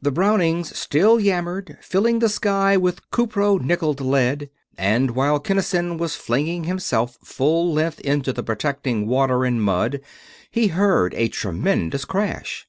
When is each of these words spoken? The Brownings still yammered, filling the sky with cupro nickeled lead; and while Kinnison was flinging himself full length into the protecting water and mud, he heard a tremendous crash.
The 0.00 0.10
Brownings 0.10 0.74
still 0.78 1.20
yammered, 1.20 1.76
filling 1.82 2.20
the 2.20 2.28
sky 2.30 2.78
with 2.78 3.02
cupro 3.10 3.58
nickeled 3.60 4.00
lead; 4.00 4.48
and 4.78 5.10
while 5.10 5.38
Kinnison 5.40 5.98
was 5.98 6.16
flinging 6.16 6.64
himself 6.64 7.18
full 7.22 7.70
length 7.70 8.00
into 8.00 8.32
the 8.32 8.42
protecting 8.42 9.06
water 9.06 9.44
and 9.44 9.62
mud, 9.62 10.00
he 10.50 10.68
heard 10.68 11.12
a 11.12 11.28
tremendous 11.28 12.06
crash. 12.06 12.66